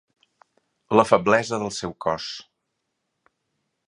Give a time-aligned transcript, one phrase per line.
[0.99, 2.31] La feblesa del seu cos.